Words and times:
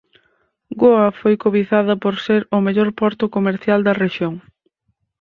Goa 0.81 1.07
foi 1.19 1.33
cobizada 1.43 1.93
por 2.03 2.15
ser 2.25 2.41
o 2.55 2.57
mellor 2.65 2.89
porto 2.99 3.25
comercial 3.35 3.79
da 3.83 3.97
rexión. 4.03 4.33